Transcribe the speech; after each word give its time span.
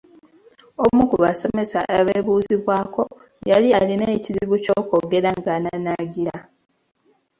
Omu 0.83 1.03
ku 1.09 1.15
basomesa 1.23 1.79
abeebuuzibwako 1.97 3.03
yali 3.49 3.67
alina 3.79 4.05
ekizibu 4.17 4.55
ky’okwogera 4.63 5.29
ng’ananaagira. 5.37 6.37